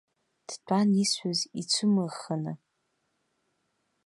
Дтәан 0.47 0.89
исҳәаз 1.03 1.39
ицәымыӷӷханы. 1.61 2.53